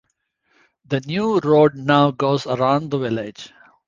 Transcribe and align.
The 0.87 0.99
new 1.01 1.37
road 1.41 1.75
now 1.75 2.09
goes 2.09 2.47
around 2.47 2.89
the 2.89 2.97
village. 2.97 3.53